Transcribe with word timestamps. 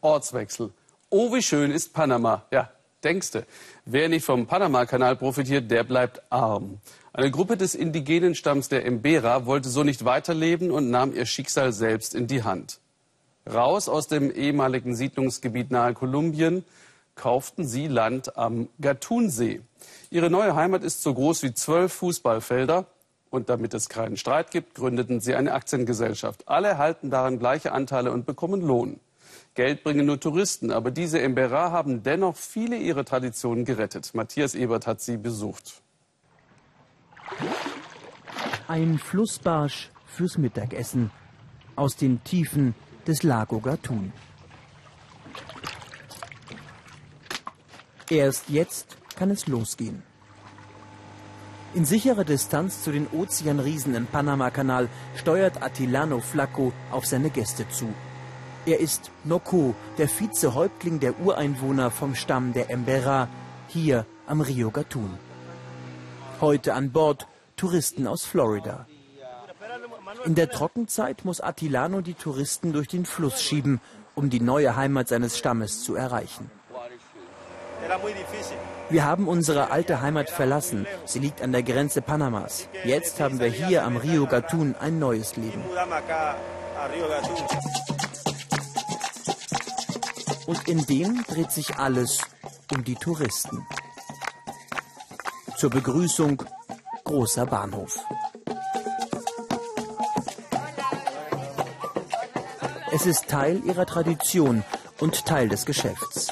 Ortswechsel. 0.00 0.70
Oh, 1.10 1.34
wie 1.34 1.42
schön 1.42 1.70
ist 1.70 1.92
Panama. 1.92 2.44
Ja, 2.50 2.70
denkste. 3.02 3.46
Wer 3.84 4.08
nicht 4.08 4.24
vom 4.24 4.46
Panama-Kanal 4.46 5.16
profitiert, 5.16 5.70
der 5.70 5.84
bleibt 5.84 6.22
arm. 6.30 6.78
Eine 7.12 7.30
Gruppe 7.30 7.56
des 7.56 7.74
indigenen 7.74 8.34
Stamms 8.34 8.68
der 8.68 8.84
Embera 8.84 9.46
wollte 9.46 9.68
so 9.68 9.82
nicht 9.82 10.04
weiterleben 10.04 10.70
und 10.70 10.90
nahm 10.90 11.14
ihr 11.14 11.26
Schicksal 11.26 11.72
selbst 11.72 12.14
in 12.14 12.26
die 12.26 12.44
Hand. 12.44 12.78
Raus 13.50 13.88
aus 13.88 14.06
dem 14.06 14.30
ehemaligen 14.30 14.94
Siedlungsgebiet 14.94 15.70
nahe 15.70 15.94
Kolumbien 15.94 16.64
kauften 17.14 17.66
sie 17.66 17.88
Land 17.88 18.36
am 18.36 18.68
Gatunsee. 18.80 19.62
Ihre 20.10 20.30
neue 20.30 20.54
Heimat 20.54 20.84
ist 20.84 21.02
so 21.02 21.12
groß 21.12 21.42
wie 21.42 21.54
zwölf 21.54 21.92
Fußballfelder. 21.94 22.86
Und 23.30 23.50
damit 23.50 23.74
es 23.74 23.90
keinen 23.90 24.16
Streit 24.16 24.50
gibt, 24.50 24.74
gründeten 24.74 25.20
sie 25.20 25.34
eine 25.34 25.52
Aktiengesellschaft. 25.52 26.48
Alle 26.48 26.68
erhalten 26.68 27.10
daran 27.10 27.38
gleiche 27.38 27.72
Anteile 27.72 28.10
und 28.10 28.24
bekommen 28.24 28.62
Lohn. 28.62 29.00
Geld 29.54 29.82
bringen 29.82 30.06
nur 30.06 30.20
Touristen, 30.20 30.70
aber 30.70 30.90
diese 30.90 31.20
Embera 31.20 31.70
haben 31.70 32.02
dennoch 32.02 32.36
viele 32.36 32.76
ihrer 32.76 33.04
Traditionen 33.04 33.64
gerettet. 33.64 34.14
Matthias 34.14 34.54
Ebert 34.54 34.86
hat 34.86 35.00
sie 35.00 35.16
besucht. 35.16 35.82
Ein 38.68 38.98
Flussbarsch 38.98 39.90
fürs 40.06 40.38
Mittagessen 40.38 41.10
aus 41.76 41.96
den 41.96 42.22
Tiefen 42.24 42.74
des 43.06 43.22
Lago 43.22 43.60
Gatun. 43.60 44.12
Erst 48.10 48.48
jetzt 48.48 48.96
kann 49.16 49.30
es 49.30 49.46
losgehen. 49.46 50.02
In 51.74 51.84
sicherer 51.84 52.24
Distanz 52.24 52.82
zu 52.82 52.92
den 52.92 53.06
Ozeanriesen 53.08 53.94
im 53.94 54.06
Panamakanal 54.06 54.88
steuert 55.14 55.62
Attilano 55.62 56.20
Flacco 56.20 56.72
auf 56.90 57.04
seine 57.04 57.28
Gäste 57.28 57.68
zu. 57.68 57.92
Er 58.68 58.80
ist 58.80 59.10
Noko, 59.24 59.74
der 59.96 60.08
Vizehäuptling 60.08 61.00
der 61.00 61.18
Ureinwohner 61.20 61.90
vom 61.90 62.14
Stamm 62.14 62.52
der 62.52 62.68
Embera, 62.68 63.26
hier 63.66 64.04
am 64.26 64.42
Rio 64.42 64.70
Gatun. 64.70 65.18
Heute 66.42 66.74
an 66.74 66.92
Bord 66.92 67.26
Touristen 67.56 68.06
aus 68.06 68.26
Florida. 68.26 68.86
In 70.26 70.34
der 70.34 70.50
Trockenzeit 70.50 71.24
muss 71.24 71.40
Attilano 71.40 72.02
die 72.02 72.12
Touristen 72.12 72.74
durch 72.74 72.88
den 72.88 73.06
Fluss 73.06 73.40
schieben, 73.40 73.80
um 74.14 74.28
die 74.28 74.40
neue 74.40 74.76
Heimat 74.76 75.08
seines 75.08 75.38
Stammes 75.38 75.82
zu 75.82 75.94
erreichen. 75.94 76.50
Wir 78.90 79.06
haben 79.06 79.28
unsere 79.28 79.70
alte 79.70 80.02
Heimat 80.02 80.28
verlassen. 80.28 80.86
Sie 81.06 81.20
liegt 81.20 81.40
an 81.40 81.52
der 81.52 81.62
Grenze 81.62 82.02
Panamas. 82.02 82.68
Jetzt 82.84 83.18
haben 83.18 83.40
wir 83.40 83.48
hier 83.48 83.84
am 83.84 83.96
Rio 83.96 84.26
Gatun 84.26 84.74
ein 84.78 84.98
neues 84.98 85.36
Leben. 85.36 85.64
Und 90.48 90.66
in 90.66 90.86
dem 90.86 91.24
dreht 91.24 91.52
sich 91.52 91.76
alles 91.76 92.22
um 92.72 92.82
die 92.82 92.94
Touristen. 92.94 93.66
Zur 95.58 95.68
Begrüßung 95.68 96.42
großer 97.04 97.44
Bahnhof. 97.44 97.98
Es 102.92 103.04
ist 103.04 103.28
Teil 103.28 103.62
ihrer 103.66 103.84
Tradition 103.84 104.64
und 105.00 105.26
Teil 105.26 105.50
des 105.50 105.66
Geschäfts. 105.66 106.28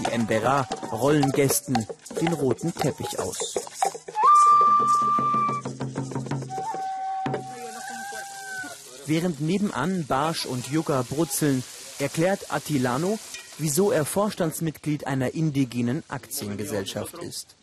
Die 0.00 0.10
Embera 0.10 0.66
rollen 0.90 1.30
Gästen 1.30 1.86
den 2.20 2.32
roten 2.32 2.74
Teppich 2.74 3.20
aus. 3.20 3.54
Während 9.06 9.40
nebenan 9.40 10.08
Barsch 10.08 10.44
und 10.44 10.72
Yucca 10.72 11.04
brutzeln, 11.08 11.62
erklärt 12.00 12.52
Attilano, 12.52 13.20
wieso 13.60 13.90
er 13.90 14.04
Vorstandsmitglied 14.04 15.06
einer 15.06 15.34
indigenen 15.34 16.02
Aktiengesellschaft 16.08 17.18
ist. 17.18 17.56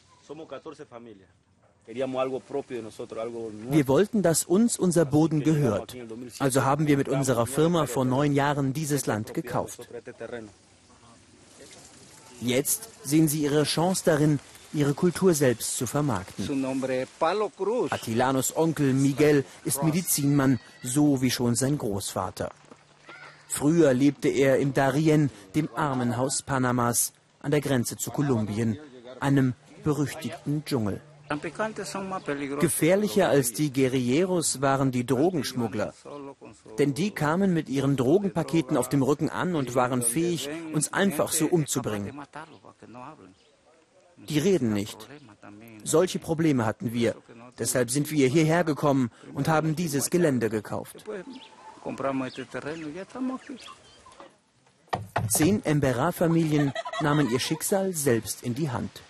Wir 3.69 3.87
wollten, 3.87 4.21
dass 4.21 4.43
uns 4.43 4.77
unser 4.77 5.05
Boden 5.05 5.39
gehört. 5.41 5.95
Also 6.39 6.63
haben 6.63 6.87
wir 6.87 6.97
mit 6.97 7.07
unserer 7.07 7.47
Firma 7.47 7.85
vor 7.85 8.03
neun 8.03 8.33
Jahren 8.33 8.73
dieses 8.73 9.05
Land 9.05 9.33
gekauft. 9.33 9.87
Jetzt 12.41 12.89
sehen 13.03 13.27
sie 13.27 13.41
ihre 13.43 13.63
Chance 13.63 14.03
darin, 14.05 14.39
ihre 14.73 14.93
Kultur 14.93 15.33
selbst 15.33 15.77
zu 15.77 15.87
vermarkten. 15.87 16.45
Attilanos 17.89 18.55
Onkel 18.55 18.93
Miguel 18.93 19.45
ist 19.63 19.81
Medizinmann, 19.81 20.59
so 20.83 21.21
wie 21.21 21.31
schon 21.31 21.55
sein 21.55 21.77
Großvater. 21.77 22.51
Früher 23.47 23.93
lebte 23.93 24.29
er 24.29 24.57
im 24.57 24.73
Darien, 24.73 25.29
dem 25.55 25.69
Armenhaus 25.75 26.41
Panamas, 26.41 27.13
an 27.39 27.51
der 27.51 27.61
Grenze 27.61 27.97
zu 27.97 28.11
Kolumbien, 28.11 28.77
einem 29.19 29.53
berüchtigten 29.83 30.63
Dschungel. 30.65 31.01
Gefährlicher 32.59 33.29
als 33.29 33.51
die 33.51 33.71
Guerilleros 33.73 34.61
waren 34.61 34.91
die 34.91 35.05
Drogenschmuggler. 35.05 35.93
Denn 36.79 36.93
die 36.93 37.11
kamen 37.11 37.53
mit 37.53 37.67
ihren 37.67 37.97
Drogenpaketen 37.97 38.77
auf 38.77 38.87
dem 38.87 39.03
Rücken 39.03 39.29
an 39.29 39.55
und 39.55 39.75
waren 39.75 40.01
fähig, 40.01 40.49
uns 40.73 40.93
einfach 40.93 41.31
so 41.31 41.47
umzubringen. 41.47 42.17
Die 44.29 44.39
reden 44.39 44.73
nicht. 44.73 45.07
Solche 45.83 46.19
Probleme 46.19 46.65
hatten 46.65 46.93
wir. 46.93 47.15
Deshalb 47.59 47.91
sind 47.91 48.09
wir 48.11 48.27
hierher 48.27 48.63
gekommen 48.63 49.11
und 49.33 49.47
haben 49.47 49.75
dieses 49.75 50.09
Gelände 50.09 50.49
gekauft. 50.49 51.03
Zehn 55.29 55.65
Embera-Familien 55.65 56.73
nahmen 57.01 57.29
ihr 57.29 57.39
Schicksal 57.39 57.93
selbst 57.93 58.43
in 58.43 58.55
die 58.55 58.69
Hand. 58.69 59.01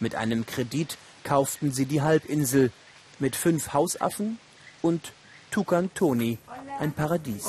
Mit 0.00 0.14
einem 0.14 0.46
Kredit 0.46 0.98
kauften 1.22 1.72
sie 1.72 1.86
die 1.86 2.02
Halbinsel 2.02 2.70
mit 3.18 3.36
fünf 3.36 3.72
Hausaffen 3.72 4.38
und 4.82 5.12
Tukan 5.50 5.92
Toni, 5.94 6.38
ein 6.80 6.92
Paradies. 6.92 7.46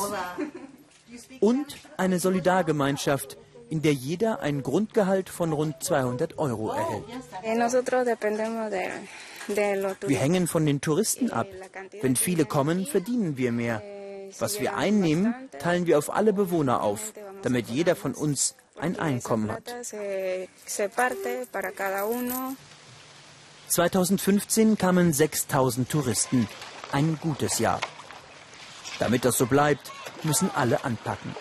Und 1.40 1.78
eine 1.98 2.20
Solidargemeinschaft, 2.20 3.38
in 3.70 3.82
der 3.82 3.94
jeder 3.94 4.42
ein 4.42 4.62
Grundgehalt 4.62 5.30
von 5.30 5.52
rund 5.52 5.84
200 5.84 6.38
Euro 6.38 6.72
erhält. 6.72 7.04
Wir 10.08 10.20
hängen 10.20 10.48
von 10.48 10.66
den 10.66 10.82
Touristen 10.82 11.32
ab. 11.32 11.48
Wenn 12.02 12.16
viele 12.16 12.46
kommen, 12.46 12.86
verdienen 12.86 13.38
wir 13.38 13.52
mehr. 13.52 13.82
Was 14.40 14.60
wir 14.60 14.76
einnehmen, 14.76 15.34
teilen 15.60 15.86
wir 15.88 15.98
auf 15.98 16.14
alle 16.14 16.34
Bewohner 16.34 16.82
auf, 16.82 17.14
damit 17.42 17.70
jeder 17.70 17.96
von 17.96 18.14
uns 18.14 18.56
ein 18.80 19.00
Einkommen 19.00 19.52
hat. 19.52 19.74
2015 23.68 24.78
kamen 24.78 25.14
6000 25.14 25.90
Touristen. 25.90 26.48
Ein 26.92 27.18
gutes 27.22 27.60
Jahr. 27.60 27.80
Damit 29.00 29.26
das 29.26 29.38
so 29.38 29.46
bleibt, 29.46 29.92
müssen 30.24 30.52
alle 30.54 30.84
anpacken. 30.84 31.36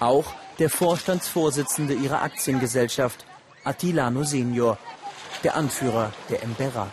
Auch 0.00 0.34
der 0.58 0.70
Vorstandsvorsitzende 0.70 1.94
ihrer 1.94 2.22
Aktiengesellschaft, 2.22 3.24
Attilano 3.64 4.24
Senior, 4.24 4.78
der 5.44 5.54
Anführer 5.54 6.12
der 6.28 6.42
Embera. 6.42 6.90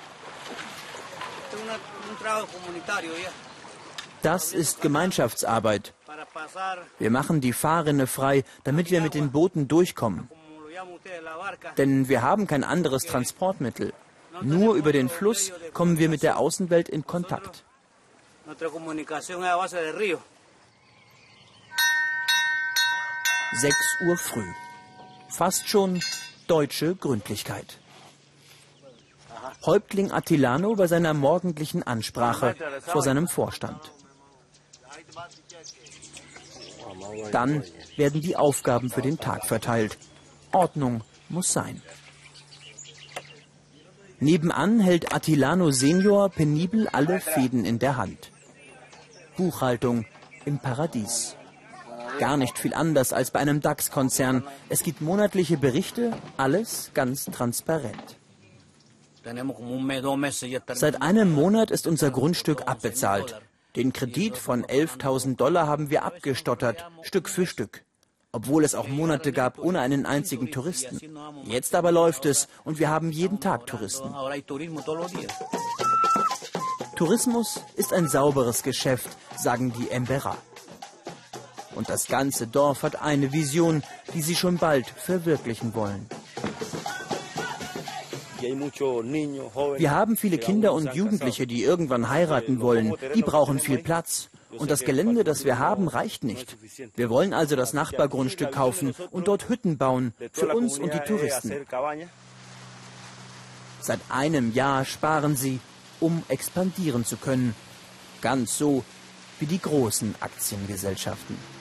Das 4.22 4.54
ist 4.54 4.82
Gemeinschaftsarbeit. 4.82 5.94
Wir 6.98 7.10
machen 7.10 7.42
die 7.42 7.54
Fahrrinne 7.54 8.08
frei, 8.08 8.44
damit 8.64 8.92
wir 8.92 9.02
mit 9.02 9.14
den 9.14 9.32
Booten 9.32 9.68
durchkommen. 9.68 10.30
Denn 11.78 12.10
wir 12.10 12.22
haben 12.22 12.48
kein 12.48 12.64
anderes 12.64 13.04
Transportmittel. 13.04 13.94
Nur 14.42 14.76
über 14.76 14.92
den 14.92 15.10
Fluss 15.10 15.52
kommen 15.74 15.98
wir 15.98 16.10
mit 16.10 16.24
der 16.24 16.38
Außenwelt 16.38 16.90
in 16.90 17.06
Kontakt. 17.06 17.64
Sechs 23.52 23.98
Uhr 24.06 24.18
früh. 24.18 24.48
Fast 25.30 25.68
schon 25.68 26.02
deutsche 26.48 26.96
Gründlichkeit. 26.96 27.80
Häuptling 29.66 30.12
Attilano 30.12 30.76
bei 30.76 30.88
seiner 30.88 31.14
morgendlichen 31.14 31.84
Ansprache 31.84 32.56
vor 32.82 33.02
seinem 33.02 33.28
Vorstand. 33.28 33.92
Dann 37.32 37.64
werden 37.96 38.22
die 38.22 38.36
Aufgaben 38.36 38.90
für 38.90 39.02
den 39.02 39.20
Tag 39.20 39.46
verteilt. 39.46 39.98
Ordnung 40.52 41.04
muss 41.30 41.54
sein. 41.54 41.82
Nebenan 44.20 44.80
hält 44.80 45.14
Attilano 45.14 45.72
Senior 45.72 46.30
penibel 46.30 46.88
alle 46.90 47.22
Fäden 47.22 47.64
in 47.64 47.80
der 47.80 47.96
Hand. 47.96 48.32
Buchhaltung 49.38 50.06
im 50.46 50.60
Paradies. 50.60 51.36
Gar 52.20 52.36
nicht 52.36 52.60
viel 52.60 52.74
anders 52.74 53.14
als 53.14 53.32
bei 53.32 53.40
einem 53.40 53.62
DAX-Konzern. 53.62 54.46
Es 54.68 54.84
gibt 54.84 55.00
monatliche 55.00 55.56
Berichte, 55.58 56.12
alles 56.36 56.92
ganz 56.94 57.26
transparent. 57.26 58.18
Seit 60.74 61.02
einem 61.02 61.32
Monat 61.32 61.72
ist 61.72 61.88
unser 61.88 62.12
Grundstück 62.12 62.68
abbezahlt. 62.68 63.40
Den 63.76 63.94
Kredit 63.94 64.38
von 64.38 64.66
11.000 64.66 65.36
Dollar 65.36 65.68
haben 65.68 65.90
wir 65.90 66.04
abgestottert, 66.04 66.86
Stück 67.04 67.30
für 67.30 67.46
Stück. 67.46 67.84
obwohl 68.32 68.64
es 68.64 68.76
auch 68.76 68.88
Monate 68.88 69.32
gab 69.32 69.60
ohne 69.60 69.80
einen 69.80 70.06
einzigen 70.06 70.52
Touristen. 70.52 71.00
Jetzt 71.46 71.74
aber 71.74 71.92
läuft 71.92 72.26
es 72.26 72.48
und 72.64 72.80
wir 72.80 72.90
haben 72.90 73.12
jeden 73.12 73.40
Tag 73.40 73.66
Touristen. 73.66 74.14
Tourismus 76.96 77.62
ist 77.76 77.94
ein 77.94 78.08
sauberes 78.08 78.62
Geschäft, 78.64 79.10
sagen 79.38 79.74
die 79.74 79.90
Embera. 79.90 80.38
Und 81.76 81.90
das 81.90 82.08
ganze 82.08 82.46
Dorf 82.46 82.84
hat 82.84 83.02
eine 83.02 83.32
Vision, 83.32 83.84
die 84.14 84.22
sie 84.22 84.36
schon 84.36 84.58
bald 84.58 84.88
verwirklichen 84.90 85.74
wollen. 85.74 86.08
Wir 88.42 89.92
haben 89.92 90.18
viele 90.18 90.38
Kinder 90.38 90.74
und 90.74 90.94
Jugendliche, 90.94 91.48
die 91.48 91.64
irgendwann 91.64 92.10
heiraten 92.10 92.62
wollen. 92.62 92.94
Die 93.16 93.22
brauchen 93.22 93.60
viel 93.60 93.80
Platz. 93.80 94.30
Und 94.58 94.72
das 94.72 94.84
Gelände, 94.84 95.24
das 95.24 95.46
wir 95.46 95.60
haben, 95.60 95.88
reicht 95.88 96.24
nicht. 96.24 96.58
Wir 96.96 97.10
wollen 97.10 97.34
also 97.34 97.56
das 97.56 97.74
Nachbargrundstück 97.74 98.52
kaufen 98.52 98.96
und 99.12 99.28
dort 99.28 99.48
Hütten 99.48 99.78
bauen 99.78 100.14
für 100.32 100.48
uns 100.56 100.80
und 100.80 100.94
die 100.94 101.00
Touristen. 101.00 101.54
Seit 103.82 104.00
einem 104.10 104.54
Jahr 104.54 104.86
sparen 104.86 105.36
sie, 105.36 105.60
um 106.00 106.24
expandieren 106.28 107.06
zu 107.06 107.18
können. 107.18 107.56
Ganz 108.22 108.58
so 108.58 108.84
wie 109.40 109.46
die 109.46 109.62
großen 109.62 110.16
Aktiengesellschaften. 110.20 111.59